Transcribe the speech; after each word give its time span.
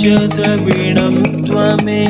च 0.00 0.06
द्रविणं 0.34 1.14
त्वमेव 1.46 2.09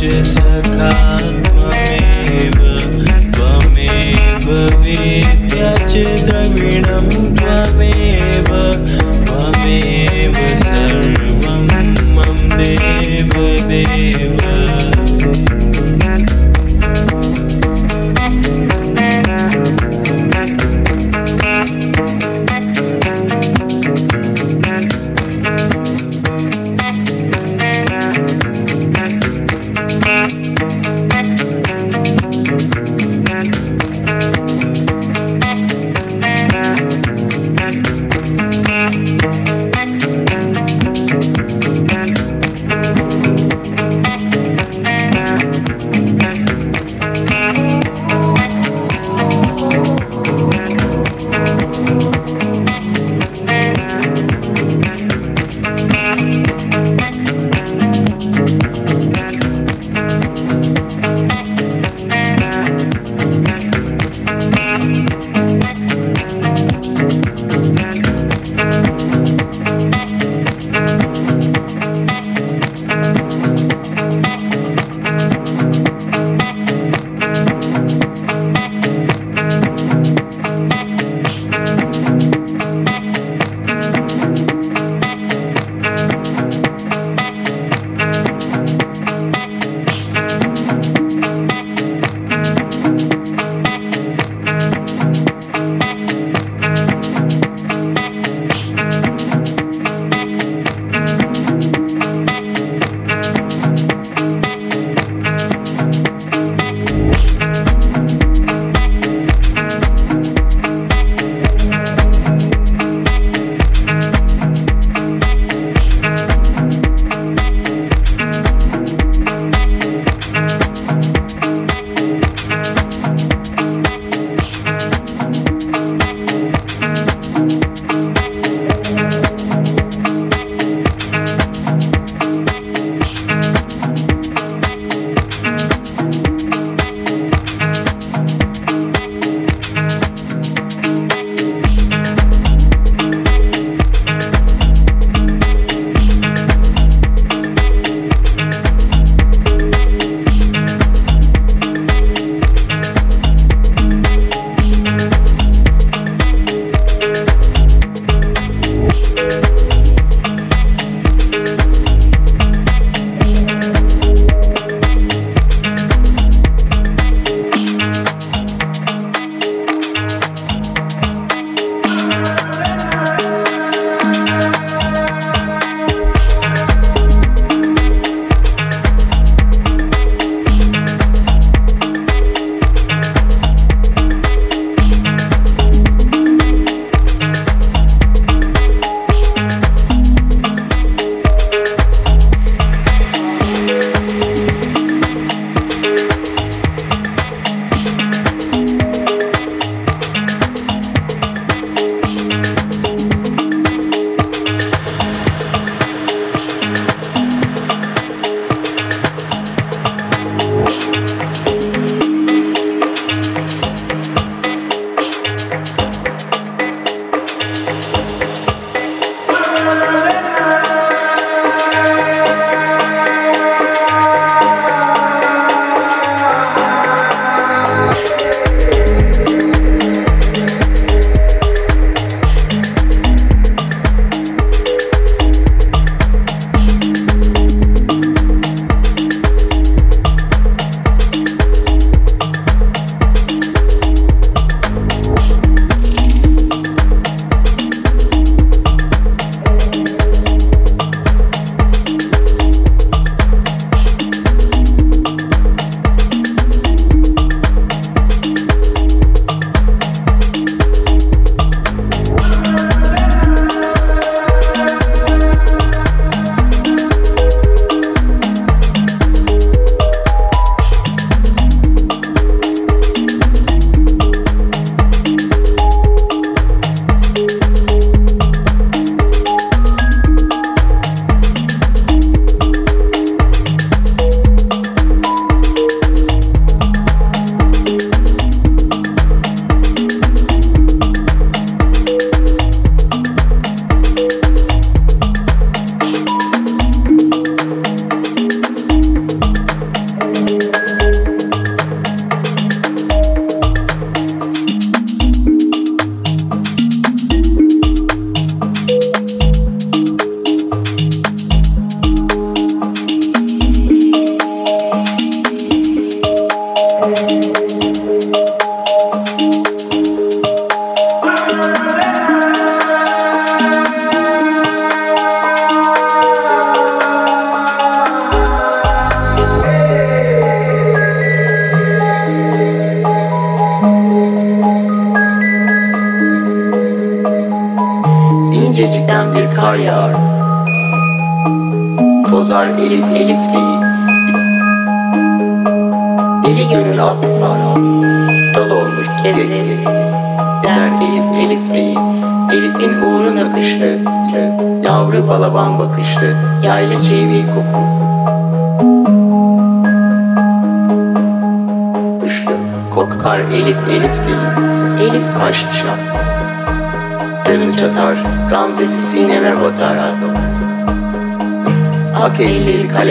Just 0.00 0.38
a 0.38 0.62
me, 3.74 3.92
come 4.46 4.80
me, 4.80 6.39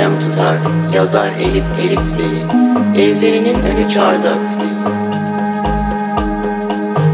kalem 0.10 0.20
tutar 0.20 0.58
Yazar 0.94 1.28
elif 1.28 1.66
elif 1.82 2.18
değil. 2.18 2.46
Evlerinin 2.96 3.60
önü 3.60 3.90
çardak 3.90 4.38
değil. 4.60 4.80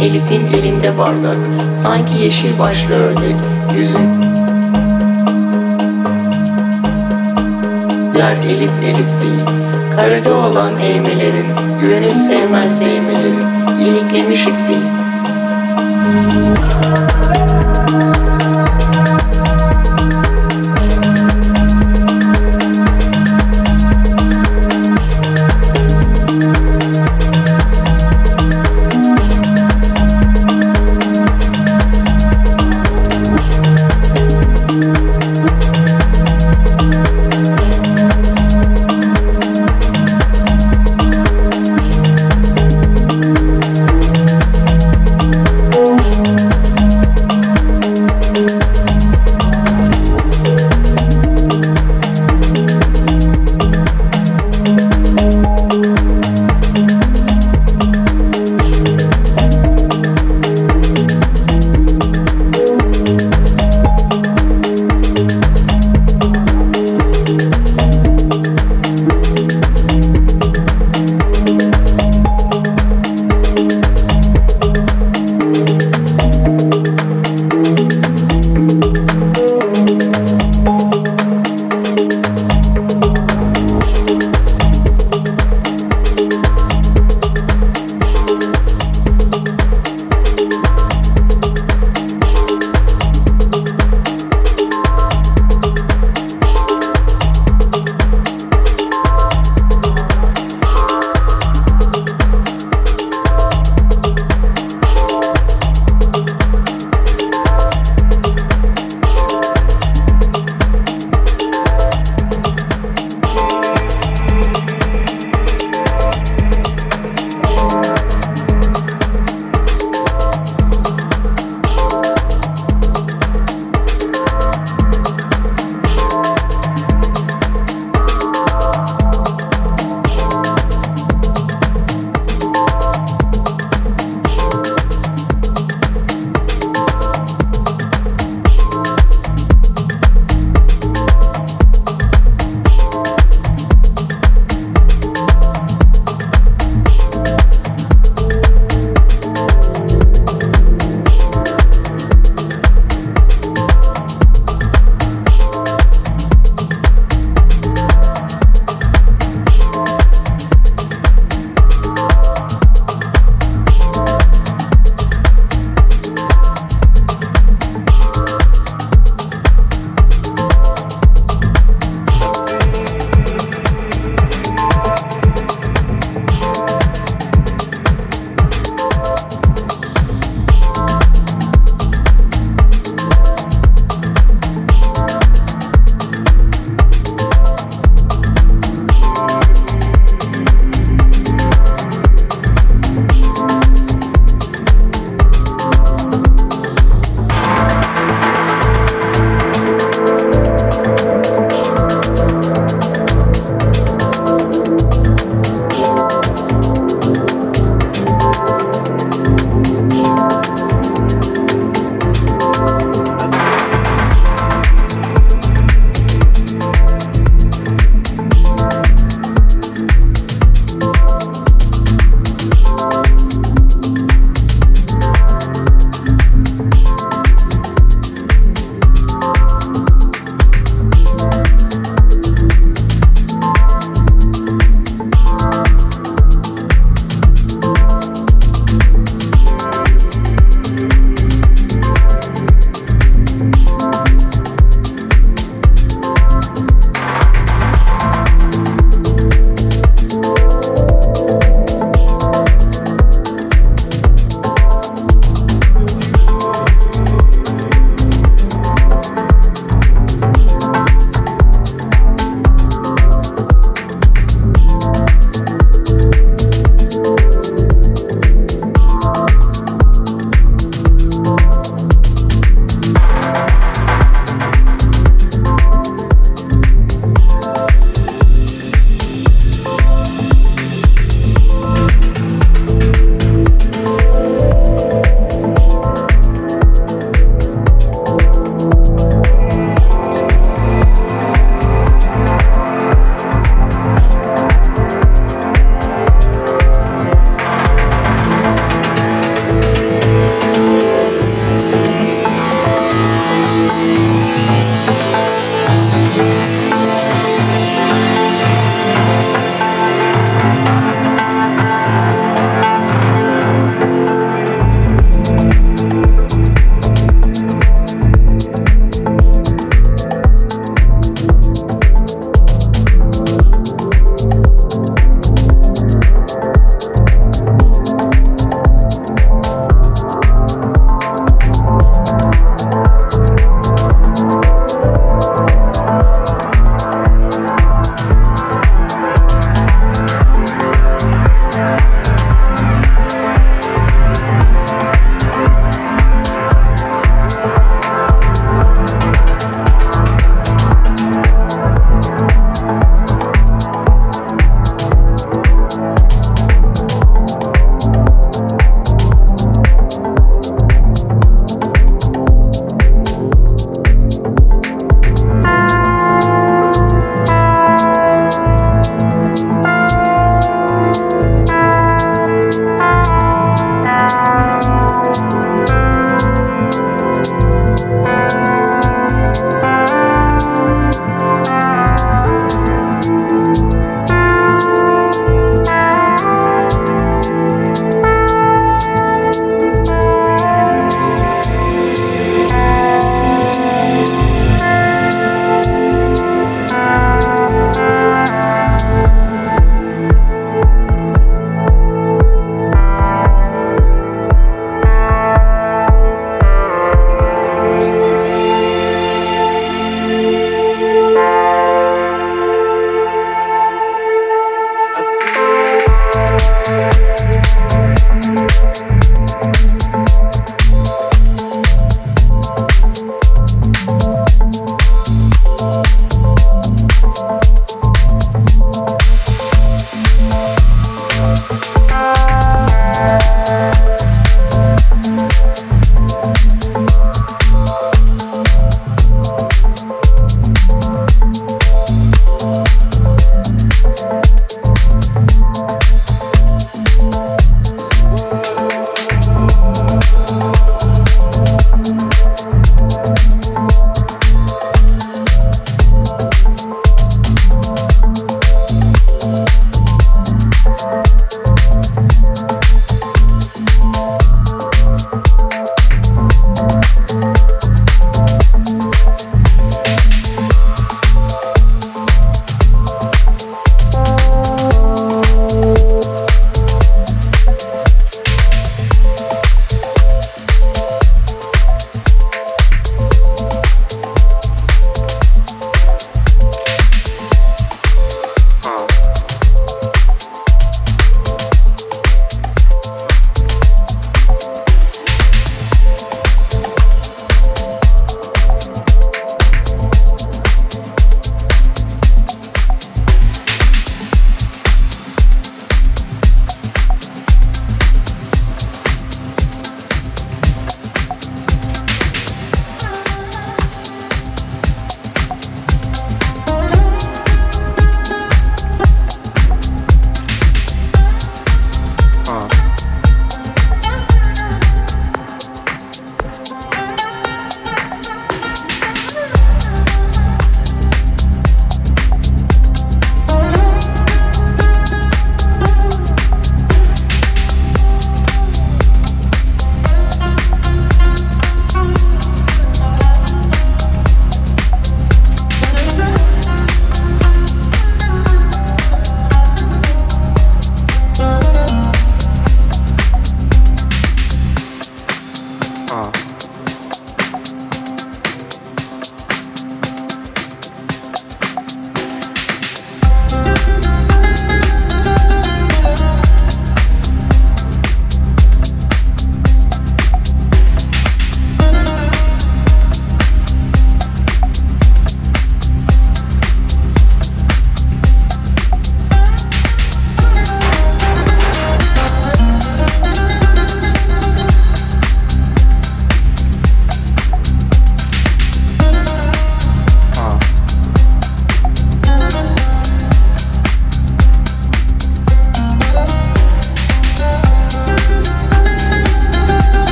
Elif'in 0.00 0.58
elinde 0.58 0.98
bardak 0.98 1.36
Sanki 1.76 2.18
yeşil 2.18 2.58
başlı 2.58 2.94
ördek 2.94 3.36
Yüzün 3.76 4.22
Yer 8.16 8.36
elif 8.36 8.70
elif 8.84 9.20
değil. 9.22 9.58
Karaca 9.96 10.34
olan 10.34 10.78
eğmelerin 10.78 11.46
Gönül 11.80 12.16
sevmez 12.16 12.80
değmelerin 12.80 13.44
İliklemiş 13.80 14.46
ip 14.46 14.68
değil. 14.68 14.98
derinlerin 16.08 17.57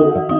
Whoa. 0.00 0.39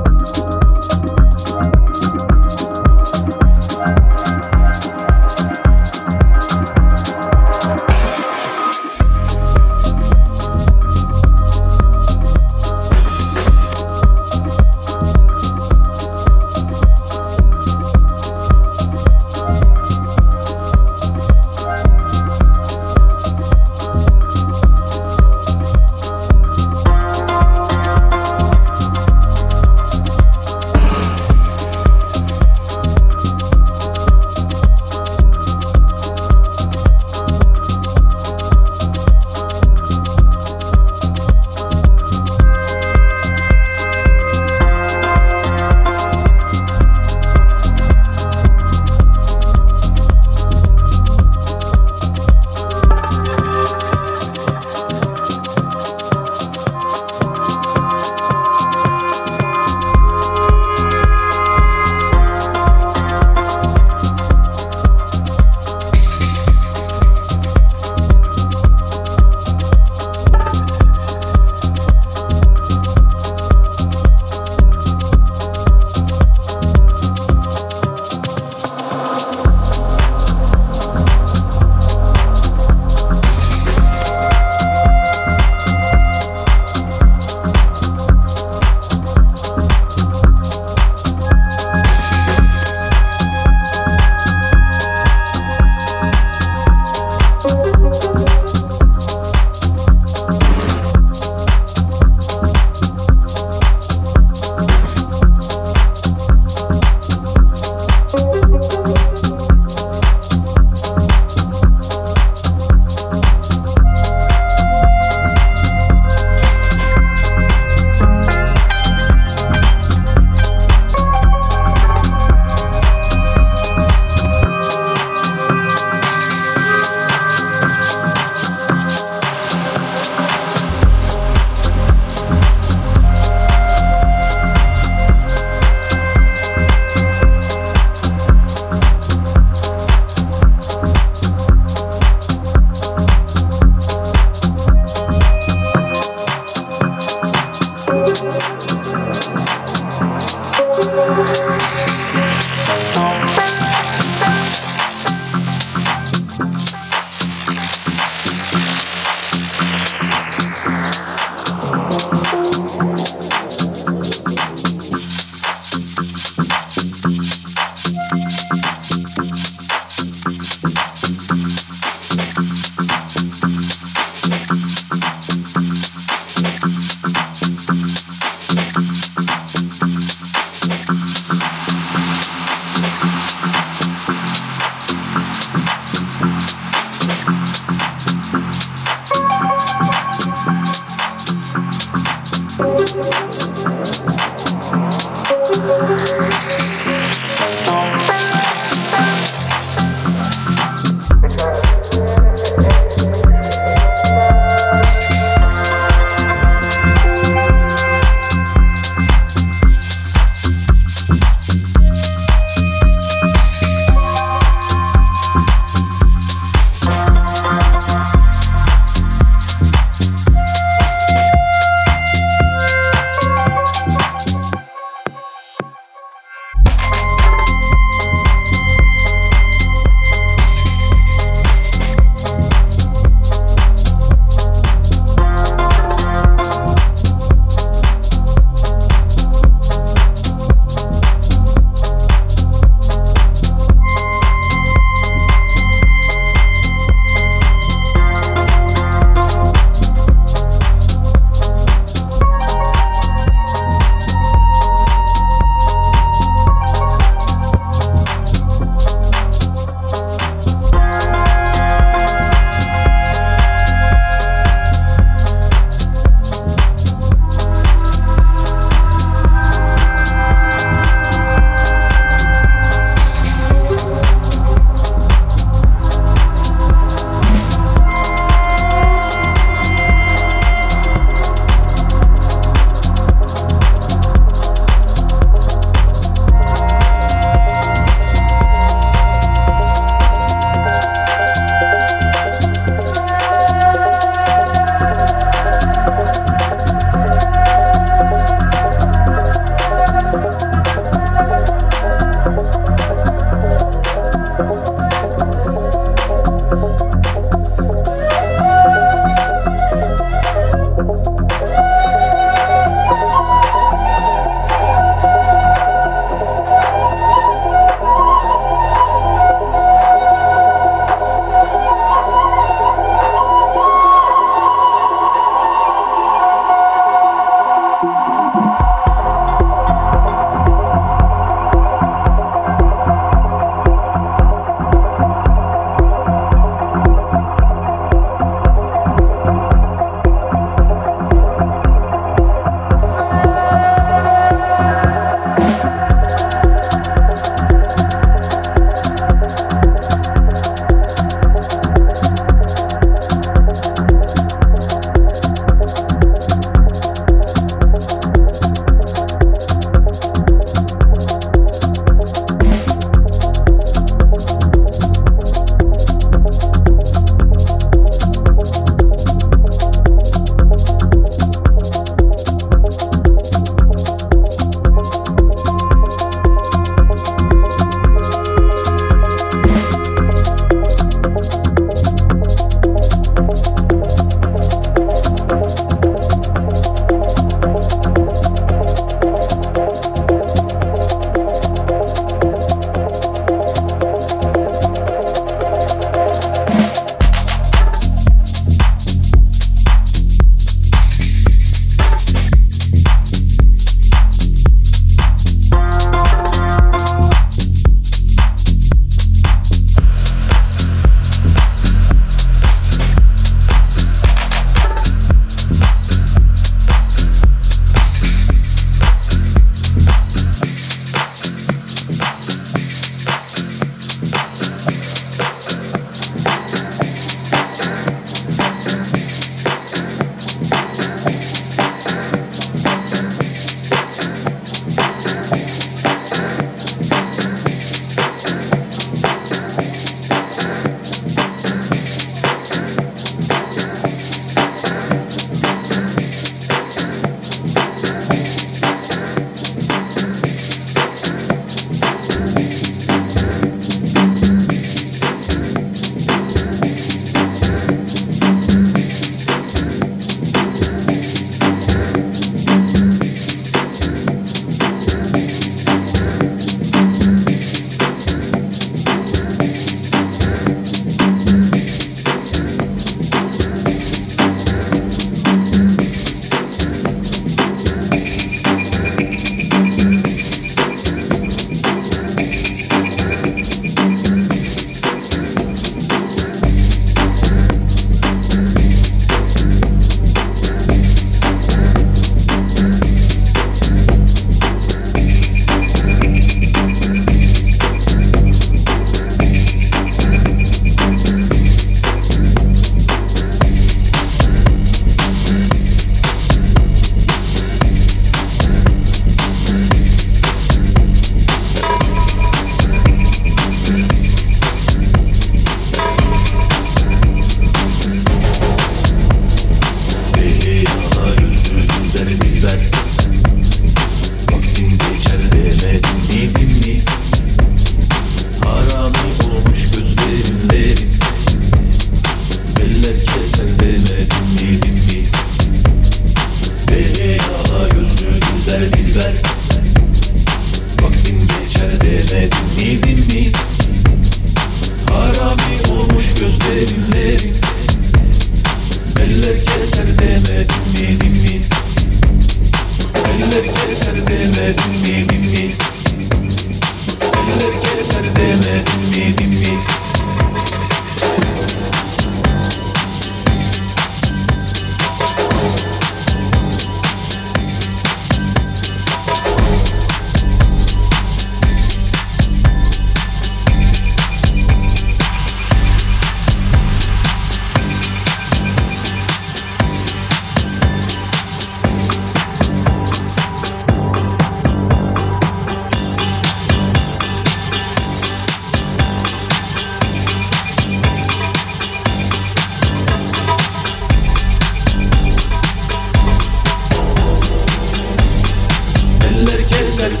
Let 599.80 599.92
it 599.92 600.00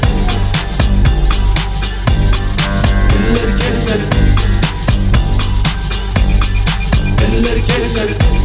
get 3.58 3.72
it, 3.74 3.84
let 3.86 4.00
it. 4.00 4.08
It 7.22 7.30
it, 7.56 7.68
it. 8.10 8.37